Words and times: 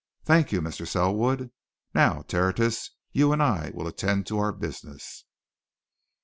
Thank 0.23 0.51
you, 0.51 0.63
Mr. 0.63 0.87
Selwood. 0.87 1.51
Now, 1.93 2.23
Tertius, 2.23 2.89
you 3.11 3.31
and 3.31 3.43
I 3.43 3.69
will 3.75 3.85
attend 3.85 4.25
to 4.25 4.39
our 4.39 4.51
business." 4.51 5.25